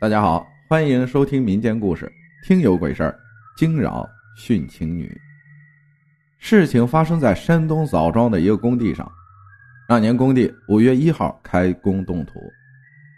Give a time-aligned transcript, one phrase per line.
[0.00, 2.06] 大家好，欢迎收听民间故事
[2.46, 3.10] 《听有鬼事儿》，
[3.58, 5.20] 惊扰殉情女。
[6.38, 9.10] 事情发生在山东枣庄的一个工地上。
[9.88, 12.34] 那年工地五月一号开工动土，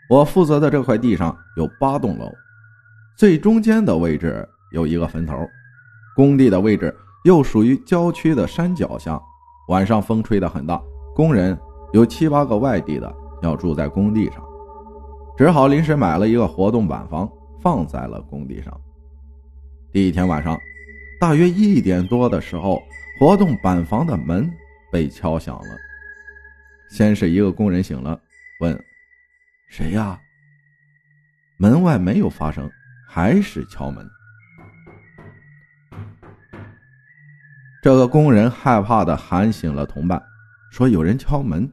[0.08, 2.32] 我负责的这块地上有八栋楼，
[3.14, 5.36] 最中间的位置有一个坟头。
[6.16, 9.20] 工地的位置又属于郊区的山脚下，
[9.68, 10.80] 晚上风吹得很大，
[11.14, 11.54] 工人
[11.92, 14.42] 有七八个外地的要住在工地上。
[15.40, 17.26] 只好临时买了一个活动板房，
[17.62, 18.78] 放在了工地上。
[19.90, 20.60] 第一天晚上，
[21.18, 22.82] 大约一点多的时候，
[23.18, 24.52] 活动板房的门
[24.92, 25.76] 被敲响了。
[26.90, 28.20] 先是一个工人醒了，
[28.60, 28.78] 问
[29.70, 30.20] ：“谁呀？”
[31.56, 32.70] 门外没有发声，
[33.08, 34.06] 还是敲门。
[37.82, 40.22] 这个工人害怕的喊醒了同伴，
[40.70, 41.66] 说：“有人敲门。”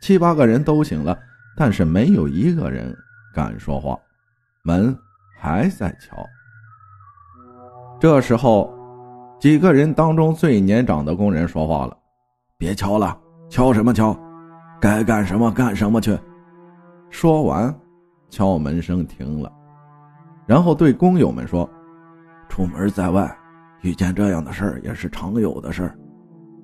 [0.00, 1.20] 七八个人都醒了。
[1.56, 2.94] 但是没有一个人
[3.34, 3.98] 敢说话，
[4.62, 4.96] 门
[5.38, 6.16] 还在敲。
[7.98, 8.72] 这时候，
[9.40, 11.96] 几个人当中最年长的工人说话了
[12.58, 14.14] ：“别敲了，敲什么敲？
[14.78, 16.18] 该干什么干什么去。”
[17.08, 17.74] 说完，
[18.28, 19.50] 敲门声停了，
[20.46, 21.68] 然后对工友们说
[22.50, 23.34] ：“出门在外，
[23.80, 25.98] 遇见这样的事儿也是常有的事儿，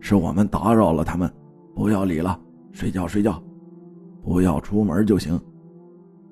[0.01, 1.33] 是我们打扰了他们，
[1.75, 2.39] 不要理了，
[2.73, 3.43] 睡觉睡觉。”
[4.23, 5.39] 不要出门就行，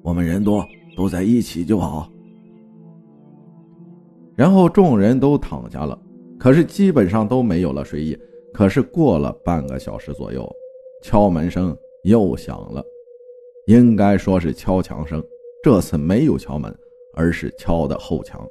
[0.03, 0.65] 我们人多，
[0.97, 2.11] 都在一起就好。
[4.37, 5.99] 然后众人都躺下了，
[6.39, 8.19] 可是基本上都没有了睡意。
[8.53, 10.51] 可是过了半个小时左右，
[11.03, 12.83] 敲门声又响了，
[13.67, 15.23] 应该说是敲墙声。
[15.63, 16.75] 这次没有敲门，
[17.15, 18.49] 而是敲的后墙。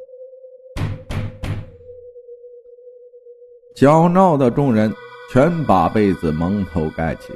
[3.74, 4.94] 搅闹的众人
[5.32, 7.34] 全把被子蒙头盖起。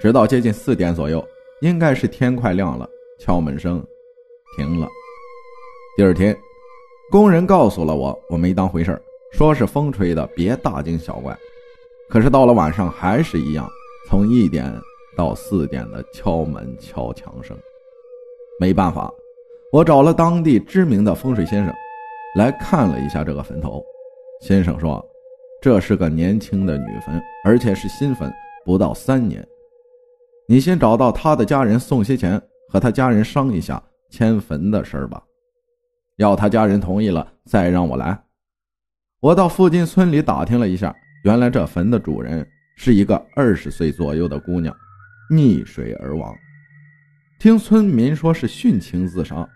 [0.00, 1.26] 直到接近四点左右，
[1.60, 3.84] 应该是天快亮了，敲门声
[4.56, 4.86] 停了。
[5.96, 6.36] 第二天，
[7.10, 9.00] 工人告诉了我，我没当回事
[9.32, 11.36] 说是风吹的，别大惊小怪。
[12.08, 13.68] 可是到了晚上还是一样，
[14.08, 14.72] 从一点
[15.16, 17.56] 到四点的敲门敲墙声。
[18.60, 19.10] 没办法，
[19.72, 21.74] 我找了当地知名的风水先生，
[22.36, 23.82] 来看了一下这个坟头。
[24.42, 25.02] 先生说，
[25.60, 28.30] 这是个年轻的女坟，而且是新坟，
[28.64, 29.46] 不到三年。
[30.48, 35.20] 你先找到他的家人，送些钱，和他家人商一下迁坟的事儿吧。
[36.18, 38.18] 要他家人同意了，再让我来。
[39.20, 42.46] 我到附近村里打听了一下，原来这坟的主人
[42.76, 44.74] 是一个二十岁左右的姑娘，
[45.32, 46.32] 溺水而亡。
[47.40, 49.46] 听村民说是殉情自杀，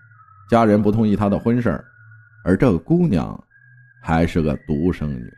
[0.50, 1.82] 家人不同意她的婚事
[2.44, 3.38] 而这个姑娘
[4.02, 5.32] 还是个独生女。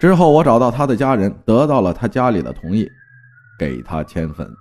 [0.00, 2.90] 之后我找到她的家人，得到了她家里的同意。
[3.62, 4.52] 给他迁坟。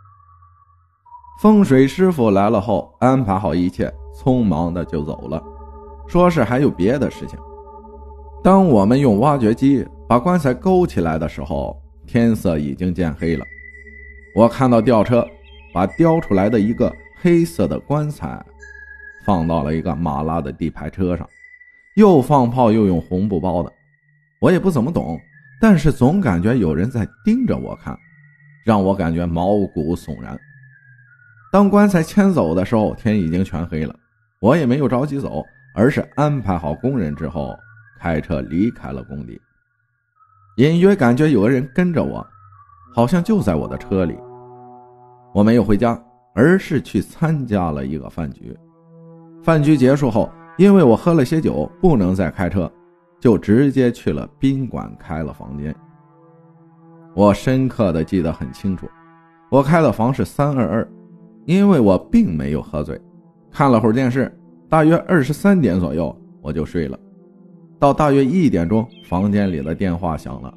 [1.42, 5.42] 风水师傅来了后，安排好一切，匆忙的就走了，
[6.08, 7.40] 说是还有别的事情。
[8.44, 11.76] 当我们用挖掘机把棺材勾起来的时候，
[12.06, 13.44] 天色已经渐黑了。
[14.36, 15.28] 我看到吊车
[15.74, 18.40] 把雕出来的一个黑色的棺材
[19.26, 21.28] 放到了一个马拉的地排车上，
[21.96, 23.74] 又放炮又用红布包的。
[24.40, 25.20] 我也不怎么懂，
[25.60, 27.98] 但是总感觉有人在盯着我看。
[28.66, 30.40] 让我感觉毛骨悚然。
[31.52, 33.96] 当棺材迁走的时候，天已经全黑了。
[34.40, 35.44] 我也没有着急走，
[35.76, 37.56] 而是安排好工人之后，
[38.00, 39.40] 开车离开了工地。
[40.58, 42.26] 隐约感觉有个人跟着我，
[42.94, 44.18] 好像就在我的车里。
[45.34, 46.02] 我没有回家，
[46.34, 48.58] 而是去参加了一个饭局。
[49.44, 52.72] 饭局结束后，因为我喝了些酒，不能再开车，
[53.20, 55.76] 就直接去了宾馆开了房间。
[57.14, 58.88] 我深刻的记得很清楚，
[59.50, 60.88] 我开的房是三二二，
[61.46, 63.00] 因为我并没有喝醉，
[63.52, 64.32] 看了会儿电视，
[64.70, 66.98] 大约二十三点左右我就睡了。
[67.78, 70.54] 到大约一点钟，房间里的电话响了，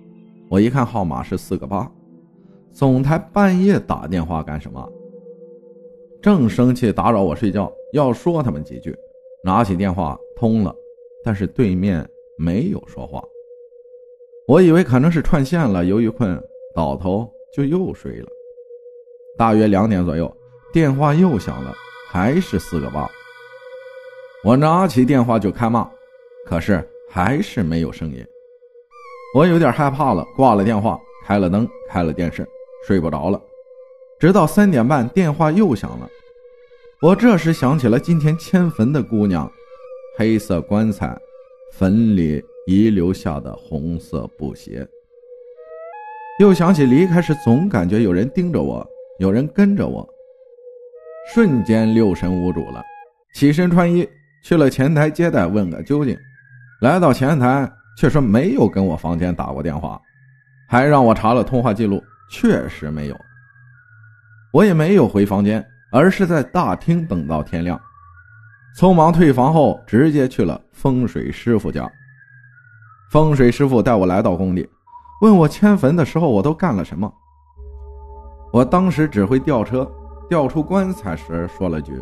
[0.48, 1.91] 我一看号码是四个八，
[2.71, 4.88] 总台半夜打电话干什么？
[6.22, 8.95] 正生气打扰我睡觉，要说他们几句，
[9.42, 10.72] 拿起电话通了，
[11.24, 12.07] 但是对面
[12.39, 13.21] 没有说话。
[14.47, 16.39] 我以为可能是串线了，由于困，
[16.75, 18.29] 倒头就又睡了。
[19.39, 20.31] 大约两点左右，
[20.71, 21.75] 电话又响了，
[22.11, 23.11] 还是四个八。
[24.45, 25.91] 我拿起电话就开骂，
[26.47, 28.23] 可是还是没有声音。
[29.35, 32.47] 我有点害怕了，挂了电话，开了灯，开了电视，
[32.87, 33.41] 睡不着了。
[34.21, 36.09] 直到三点半，电话又响了。
[37.01, 39.51] 我这时想起了今天迁坟的姑娘，
[40.19, 41.19] 黑色棺材，
[41.73, 42.45] 坟里。
[42.66, 44.87] 遗留下的红色布鞋，
[46.41, 48.87] 又想起离开时总感觉有人盯着我，
[49.19, 50.09] 有人跟着我。
[51.33, 52.83] 瞬间六神无主了，
[53.34, 54.09] 起身穿衣
[54.43, 56.16] 去了前台接待，问个究竟。
[56.81, 60.01] 来到前台，却说没有跟我房间打过电话，
[60.69, 63.17] 还让我查了通话记录，确实没有。
[64.53, 65.63] 我也没有回房间，
[65.93, 67.78] 而是在大厅等到天亮。
[68.78, 71.91] 匆忙退房后，直接去了风水师傅家。
[73.10, 74.68] 风水师傅带我来到工地，
[75.21, 77.12] 问我迁坟的时候我都干了什么。
[78.53, 79.89] 我当时只会吊车，
[80.28, 81.92] 吊出棺材时说了句：“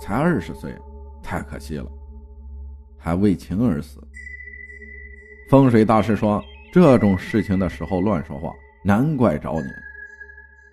[0.00, 0.74] 才二十岁，
[1.22, 1.86] 太可惜了，
[2.98, 4.00] 还为情而死。”
[5.50, 6.42] 风水大师说
[6.72, 8.52] ：“这种事情的时候乱说话，
[8.84, 9.66] 难怪找你。”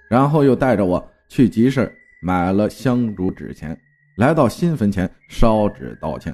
[0.10, 3.78] 然后又带着我去集市买了香烛纸钱。
[4.18, 6.34] 来到新坟前烧纸道歉，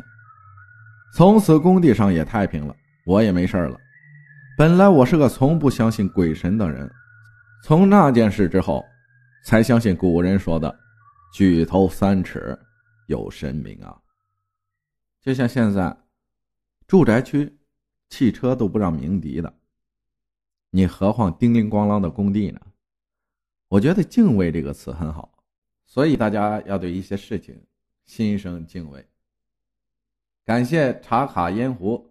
[1.16, 2.76] 从此工地上也太平了，
[3.06, 3.80] 我也没事了。
[4.58, 6.90] 本来我是个从不相信鬼神的人，
[7.64, 8.86] 从那件事之后，
[9.44, 10.80] 才相信古人说的
[11.34, 12.58] “举头三尺
[13.08, 13.98] 有神明”啊。
[15.22, 15.96] 就像现在，
[16.88, 17.58] 住宅区
[18.10, 19.54] 汽车都不让鸣笛的，
[20.70, 22.60] 你何况叮铃咣啷的工地呢？
[23.68, 25.32] 我觉得“敬畏”这个词很好，
[25.86, 27.60] 所以大家要对一些事情。
[28.08, 29.08] 心生敬畏。
[30.44, 32.11] 感谢茶卡烟壶